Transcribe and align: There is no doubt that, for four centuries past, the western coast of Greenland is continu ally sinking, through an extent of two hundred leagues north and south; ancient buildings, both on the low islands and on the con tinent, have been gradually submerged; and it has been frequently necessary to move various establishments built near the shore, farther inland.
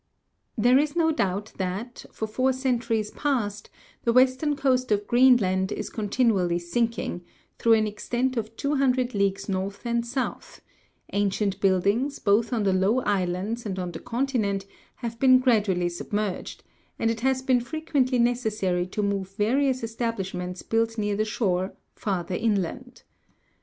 There 0.57 0.79
is 0.79 0.95
no 0.95 1.11
doubt 1.11 1.53
that, 1.57 2.07
for 2.11 2.25
four 2.25 2.53
centuries 2.53 3.11
past, 3.11 3.69
the 4.03 4.11
western 4.11 4.55
coast 4.55 4.91
of 4.91 5.05
Greenland 5.05 5.71
is 5.71 5.91
continu 5.91 6.41
ally 6.41 6.57
sinking, 6.57 7.21
through 7.59 7.73
an 7.73 7.85
extent 7.85 8.35
of 8.35 8.55
two 8.57 8.77
hundred 8.77 9.13
leagues 9.13 9.47
north 9.47 9.85
and 9.85 10.03
south; 10.03 10.63
ancient 11.13 11.59
buildings, 11.61 12.17
both 12.17 12.51
on 12.51 12.63
the 12.63 12.73
low 12.73 13.01
islands 13.01 13.63
and 13.63 13.77
on 13.77 13.91
the 13.91 13.99
con 13.99 14.25
tinent, 14.25 14.65
have 14.95 15.19
been 15.19 15.37
gradually 15.37 15.87
submerged; 15.89 16.63
and 16.97 17.11
it 17.11 17.19
has 17.19 17.43
been 17.43 17.61
frequently 17.61 18.17
necessary 18.17 18.87
to 18.87 19.03
move 19.03 19.29
various 19.37 19.83
establishments 19.83 20.63
built 20.63 20.97
near 20.97 21.15
the 21.15 21.25
shore, 21.25 21.73
farther 21.93 22.33
inland. 22.33 23.03